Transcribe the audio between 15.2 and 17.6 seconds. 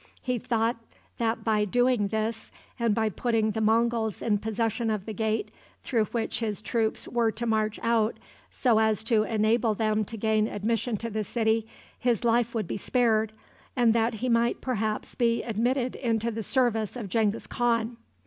admitted into the service of Genghis